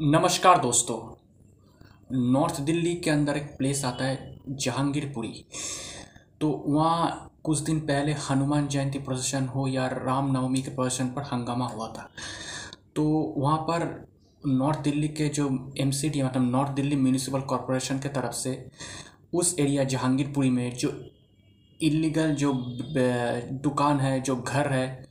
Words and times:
नमस्कार 0.00 0.58
दोस्तों। 0.58 0.96
नॉर्थ 2.16 2.60
दिल्ली 2.60 2.94
के 2.94 3.10
अंदर 3.10 3.36
एक 3.36 3.56
प्लेस 3.58 3.84
आता 3.84 4.04
है, 4.04 4.38
जहांगीरपुरी। 4.48 5.46
तो 6.40 6.64
वहाँ 6.66 7.30
कुछ 7.44 7.58
दिन 7.58 7.80
पहले 7.80 8.12
हनुमान 8.12 8.68
जयंती 8.68 8.98
प्रदर्शन 8.98 9.46
हो 9.46 9.66
या 9.68 9.86
राम 9.86 10.30
नवमी 10.32 10.62
के 10.62 10.70
प्रदर्शन 10.70 11.06
पर 11.06 11.22
हंगामा 11.22 11.66
हुआ 11.66 11.88
था। 11.88 12.10
तो 12.96 13.04
वहाँ 13.38 13.58
पर 13.58 14.08
नॉर्थ 14.46 14.78
दिल्ली 14.78 15.08
के 15.08 15.28
जो 15.28 15.46
एम 15.78 15.88
मतलब 15.88 16.50
नॉर्थ 16.50 16.70
दिल्ली 16.70 16.96
म्यूनिसिपल 16.96 17.40
कॉरपोरेशन 17.40 17.98
के 17.98 18.08
तरफ़ 18.08 18.32
से, 18.32 18.68
उस 19.34 19.56
एरिया 19.60 19.84
जहांगीरपुरी 19.84 20.50
में 20.50 20.76
जो 20.76 21.04
इलीगल 21.82 22.34
जो 22.34 22.52
दुकान 23.52 24.00
है, 24.00 24.20
जो 24.20 24.36
घर 24.36 24.72
है, 24.72 25.08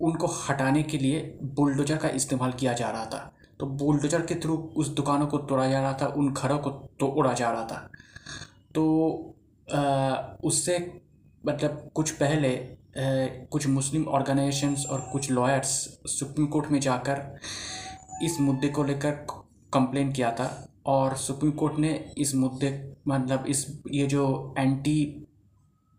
उनको 0.00 0.26
हटाने 0.26 0.82
के 0.82 0.98
लिए 0.98 1.38
बुलडोजर 1.42 1.96
का 1.96 2.08
इस्तेमाल 2.08 2.52
किया 2.52 2.72
जा 2.72 2.90
रहा 2.90 3.06
था। 3.06 3.30
तो 3.60 3.66
बुलडोजर 3.66 4.22
के 4.22 4.34
थ्रू 4.34 4.56
उस 4.76 4.88
दुकानों 4.88 5.26
को 5.26 5.38
तोड़ा 5.38 5.68
जा 5.68 5.80
रहा 5.80 5.92
था 5.92 6.06
उन 6.06 6.32
घरों 6.32 6.58
को 6.58 6.70
तोड़ा 7.00 7.32
जा 7.32 7.50
रहा 7.50 7.64
था। 7.64 7.88
तो 8.74 8.84
उससे 10.44 10.78
मतलब 11.46 11.90
कुछ 11.94 12.10
पहले 12.10 12.54
आ, 12.56 13.46
कुछ 13.50 13.66
मुस्लिम 13.66 14.04
ऑर्गेनाइजेशंस 14.08 14.86
और 14.86 15.00
कुछ 15.12 15.30
लॉयर्स 15.30 15.68
सुप्रीम 16.08 16.46
कोर्ट 16.46 16.70
में 16.70 16.78
जाकर 16.80 17.38
इस 18.22 18.40
मुद्दे 18.40 18.68
को 18.68 18.84
लेकर 18.84 19.10
कंप्लेन 19.72 20.12
किया 20.12 20.30
था 20.30 20.46
और 20.86 21.16
सुप्रीम 21.16 21.52
कोर्ट 21.52 21.78
ने 21.78 21.92
इस 22.18 22.34
मुद्दे 22.34 22.70
मतलब 23.08 23.46
इस 23.46 23.66
ये 23.90 24.06
जो 24.06 24.54
एंटी 24.58 25.26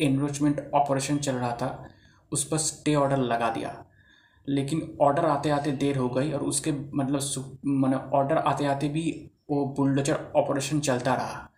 एनरोचमेंट 0.00 0.70
ऑपरेशन 0.74 1.18
चल 1.18 1.34
रहा 1.34 1.52
था 1.52 1.88
उस 2.32 2.44
पर 2.44 2.58
स्टे 2.58 2.94
ऑर्डर 2.94 3.16
लगा 3.16 3.50
दिया। 3.50 3.84
लेकिन 4.48 4.98
ऑर्डर 5.00 5.24
आते 5.24 5.50
आते 5.50 5.72
देर 5.72 5.96
हो 5.96 6.08
गई 6.08 6.32
और 6.32 6.40
उसके 6.40 6.72
मतलब 6.72 7.58
मैंने 7.64 7.96
ऑर्डर 7.96 8.36
आते 8.36 8.66
आते 8.66 8.88
भी 8.88 9.30
वो 9.50 9.66
बुलडोजर 9.66 10.32
ऑपरेशन 10.36 10.80
चलता 10.80 11.14
रहा। 11.14 11.50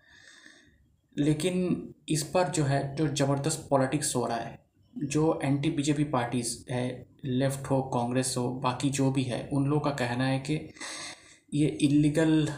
लेकिन 1.19 1.89
इस 2.09 2.23
पर 2.23 2.49
जो 2.49 2.65
है, 2.65 2.95
जो 2.95 3.09
ज़बरदस्त 3.09 3.67
पॉलिटिक्स 3.71 4.17
हो 4.17 4.27
रहा 4.27 4.37
है, 4.37 4.65
जो 4.99 5.41
एंटी 5.45 5.71
बीजेपी 5.71 6.05
पार्टीज़ 6.05 6.73
है 6.73 7.07
लेफ़्ट 7.25 7.71
हो, 7.71 7.83
कांग्रेस 7.83 8.35
हो, 8.39 8.49
बाकी 8.49 8.91
जो 8.91 9.11
भी 9.11 9.23
है, 9.23 9.49
उन 9.53 9.67
लोगों 9.67 9.81
का 9.81 9.91
कहना 9.91 10.25
है 10.25 10.39
कि 10.39 10.71
ये 11.55 11.67
इलीगल 11.67 12.49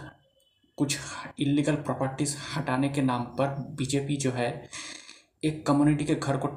कुछ 0.77 0.99
इलीगल 1.39 1.75
प्रॉपर्टीज़ 1.75 2.37
हटाने 2.57 2.89
के 2.89 3.03
नाम 3.03 3.25
पर 3.25 3.47
बीजेपी 3.49 4.17
जो 4.17 4.31
है, 4.31 4.69
एक 5.45 5.67
कम्युनिटी 5.67 6.05
के 6.05 6.15
घर 6.15 6.37
को 6.37 6.49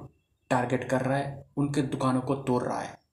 टारगेट 0.50 0.84
कर 0.84 1.02
रहा 1.02 1.18
है, 1.18 1.46
उनके 1.58 1.82
दुकानों 1.82 2.22
को 2.22 2.36
तोड़ 2.36 2.64
रहा 2.64 2.82
है। 2.82 3.07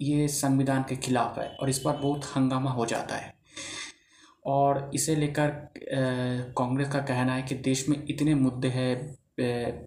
ये 0.00 0.26
संविधान 0.28 0.82
के 0.88 0.96
खिलाफ 0.96 1.38
है 1.38 1.48
और 1.50 1.70
इस 1.70 1.78
पर 1.78 1.96
बहुत 1.96 2.24
हंगामा 2.36 2.70
हो 2.70 2.86
जाता 2.86 3.16
है। 3.16 3.34
और 4.46 4.90
इसे 4.94 5.16
लेकर 5.16 5.48
कांग्रेस 6.58 6.88
का 6.88 7.00
कहना 7.00 7.34
है 7.34 7.42
कि 7.42 7.54
देश 7.54 7.88
में 7.88 8.02
इतने 8.10 8.34
मुद्दे 8.34 8.68
हैं 8.68 9.16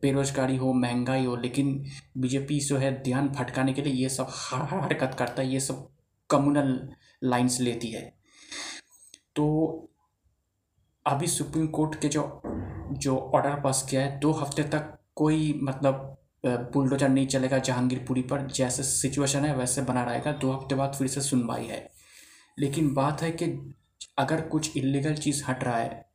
बेरोजगारी 0.02 0.56
हो, 0.58 0.74
महँगाई 0.74 1.26
हो, 1.26 1.36
लेकिन 1.36 1.86
बीजेपी 2.18 2.60
जो 2.60 2.78
है 2.78 2.92
ध्यान 3.04 3.28
भटकाने 3.30 3.74
के 3.74 3.82
लिए 3.82 3.94
ये 3.94 4.10
सब 4.10 4.28
हरकत 4.32 5.16
करता 5.20 5.42
है, 5.42 5.52
ये 5.54 5.60
सब 5.60 5.88
कम्युनल 6.30 6.90
लाइंस 7.24 7.60
लेती 7.62 7.92
है। 7.92 8.02
तो 9.36 9.46
अभी 11.06 11.28
सुप्रीम 11.28 11.68
कोर्ट 11.68 11.96
के 12.02 12.08
जो 12.08 12.42
जो 12.94 13.18
ऑर्डर 13.36 13.60
पास 13.62 13.86
किया 13.90 14.02
है, 14.02 14.20
दो 14.20 14.32
हफ़्ते 14.32 14.64
तक 14.64 14.98
कोई 15.16 15.60
मतलब 15.64 16.18
बुलडोजर 16.44 17.10
नहीं 17.10 17.28
चलेगा 17.28 17.58
जहांगीरपुरी 17.60 18.22
पर। 18.22 18.46
जैसे 18.48 18.84
सिचुएशन 18.84 19.46
है, 19.46 19.56
वैसे 19.56 19.82
बना 19.82 20.04
रहेगा। 20.04 20.32
दो 20.32 20.52
हफ़्ते 20.52 20.76
बाद 20.76 20.94
फिर 20.96 21.08
से 21.08 21.22
सुनवाई 21.22 21.66
है। 21.66 21.90
लेकिन 22.58 22.94
बात 22.94 23.22
है 23.22 23.32
कि 23.32 23.46
अगर 24.18 24.42
कुछ 24.44 24.78
इलीगल 24.78 25.16
चीज़ 25.16 25.44
हट 25.46 25.64
रहा 25.64 25.78
है 25.78 26.08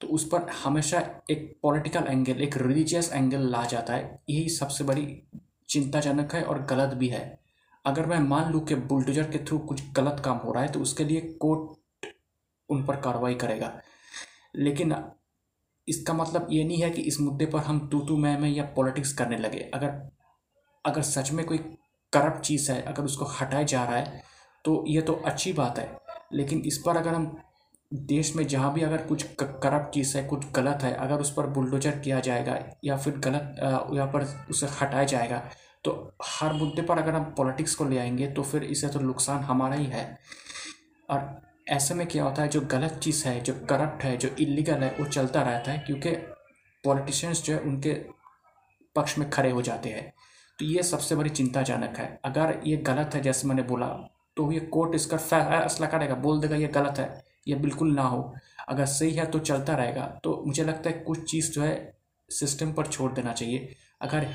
तो 0.00 0.06
उस 0.06 0.24
पर 0.28 0.48
हमेशा 0.64 0.98
एक 1.30 1.58
पॉलिटिकल 1.62 2.04
एंगल 2.08 2.42
एक 2.42 2.56
रिलीजियस 2.56 3.10
एंगल 3.12 3.48
ला 3.50 3.64
जाता 3.64 3.94
है। 3.94 4.22
यही 4.30 4.48
सबसे 4.48 4.84
बड़ी 4.84 5.06
चिंताजनक 5.68 6.34
है 6.34 6.42
और 6.42 6.62
गलत 6.64 6.94
भी 6.94 7.08
है। 7.08 7.38
अगर 7.84 8.06
मैं 8.06 8.18
मान 8.20 8.52
लूँ 8.52 8.64
कि 8.66 8.74
बुलडोजर 8.74 9.30
के 9.30 9.38
थ्रू 9.38 9.58
कुछ 9.60 9.82
गलत 9.92 10.20
काम 10.24 10.36
हो 10.36 10.52
रहा 10.52 10.62
है 10.62 10.72
तो 10.72 10.80
उसके 10.80 11.04
लिए 11.04 11.20
कोर्ट 11.40 12.06
उन 12.68 12.84
पर 12.86 12.96
कार्रवाई 12.96 13.34
करेगा। 13.34 13.72
लेकिन 14.56 14.94
इसका 15.88 16.12
मतलब 16.14 16.48
ये 16.50 16.64
नहीं 16.64 16.82
है 16.82 16.90
कि 16.90 17.02
इस 17.02 17.20
मुद्दे 17.20 17.46
पर 17.46 17.58
हम 17.60 17.78
तू 17.88 18.00
तू 18.00 18.16
मैं 18.16 18.38
मैं 18.38 18.48
या 18.50 18.64
पॉलिटिक्स 18.76 19.12
करने 19.12 19.38
लगे। 19.38 19.58
अगर 19.74 19.88
अगर 20.84 21.02
सच 21.04 21.30
में 21.32 21.44
कोई 21.46 21.58
करप्ट 22.12 22.40
चीज़ 22.40 22.70
है, 22.72 22.80
अगर 22.82 23.04
उसको 23.04 23.24
हटाया 23.32 23.62
जा 23.64 23.84
रहा 23.84 23.96
है 23.96 24.22
तो 24.64 24.84
ये 24.88 25.00
तो 25.02 25.12
अच्छी 25.26 25.52
बात 25.52 25.78
है। 25.78 25.90
लेकिन 26.32 26.62
इस 26.66 26.82
पर 26.86 26.96
अगर 26.96 27.14
हम 27.14 27.36
देश 27.92 28.34
में 28.36 28.46
जहाँ 28.46 28.72
भी 28.74 28.82
अगर 28.82 29.02
कुछ 29.06 29.22
करप्ट 29.34 29.94
चीज़ 29.94 30.16
है, 30.16 30.24
कुछ 30.24 30.44
गलत 30.52 30.82
है, 30.82 30.92
अगर 30.94 31.20
उस 31.20 31.32
पर 31.32 31.46
बुलडोजर 31.48 31.98
किया 31.98 32.20
जाएगा 32.20 32.58
या 32.84 32.96
फिर 32.96 33.18
गलत 33.18 33.56
यहाँ 33.94 34.06
पर 34.06 34.26
उसे 34.50 34.66
हटाया 34.80 35.04
जाएगा 35.04 35.38
तो 35.84 35.92
हर 36.24 36.52
मुद्दे 36.52 36.82
पर 36.82 36.98
अगर 36.98 37.14
हम 37.14 37.24
पॉलिटिक्स 37.36 37.74
को 37.74 37.84
ले 37.84 37.98
आएँगे 37.98 38.26
तो 38.28 38.42
फिर 38.42 38.64
इससे 38.64 38.88
तो 38.88 39.00
नुकसान 39.00 39.42
हमारा 39.44 39.74
ही 39.74 39.86
है। 39.86 40.04
और 41.08 41.20
ऐसे 41.66 41.94
में 41.94 42.06
क्या 42.06 42.24
होता 42.24 42.42
है, 42.42 42.48
जो 42.48 42.60
गलत 42.62 43.00
चीज़ 43.02 43.26
है, 43.28 43.40
जो 43.40 43.54
करप्ट 43.70 44.04
है, 44.04 44.16
जो 44.16 44.28
इलीगल 44.40 44.82
है, 44.82 44.90
वो 45.00 45.06
चलता 45.06 45.42
रहता 45.42 45.72
है 45.72 45.78
क्योंकि 45.78 46.10
पॉलिटिशियंस 46.84 47.42
जो 47.44 47.52
है, 47.54 47.60
उनके 47.60 47.92
पक्ष 48.96 49.16
में 49.18 49.28
खड़े 49.30 49.50
हो 49.50 49.62
जाते 49.62 49.88
हैं। 49.88 50.12
तो 50.58 50.64
ये 50.64 50.82
सबसे 50.82 51.14
बड़ी 51.16 51.30
चिंताजनक 51.30 51.96
है। 51.98 52.18
अगर 52.24 52.60
ये 52.66 52.76
गलत 52.76 53.14
है, 53.14 53.20
जैसे 53.22 53.48
मैंने 53.48 53.62
बोला 53.62 53.86
तो 54.36 54.50
ये 54.52 54.60
कोर्ट 54.60 54.94
इसका 54.94 55.16
फैसला 55.16 55.86
करेगा 55.86 56.14
बोल 56.16 56.40
देगा, 56.40 56.56
ये 56.56 56.66
गलत 56.68 56.98
है, 56.98 57.24
ये 57.48 57.54
बिल्कुल 57.56 57.92
ना 57.94 58.02
हो। 58.02 58.34
अगर 58.68 58.86
सही 58.86 59.12
है 59.12 59.26
तो 59.26 59.38
चलता 59.40 59.74
रहेगा। 59.76 60.06
तो 60.24 60.42
मुझे 60.46 60.64
लगता 60.64 60.90
है, 60.90 60.98
कुछ 60.98 61.30
चीज़ 61.30 61.50
जो 61.52 61.62
है, 61.62 61.96
सिस्टम 62.30 62.72
पर 62.72 62.86
छोड़ 62.86 63.12
देना 63.12 63.32
चाहिए। 63.32 63.74
अगर 64.02 64.26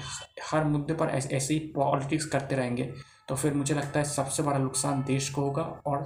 हर 0.43 0.63
मुद्दे 0.65 0.93
पर 0.93 1.09
ऐसे 1.09 1.53
ही 1.53 1.59
पॉलिटिक्स 1.75 2.25
करते 2.25 2.55
रहेंगे 2.55 2.83
तो 3.29 3.35
फिर 3.35 3.53
मुझे 3.53 3.73
लगता 3.75 3.99
है, 3.99 4.05
सबसे 4.05 4.43
बड़ा 4.43 4.57
नुकसान 4.57 5.03
देश 5.03 5.29
को 5.29 5.41
होगा 5.41 5.63
और 5.85 6.05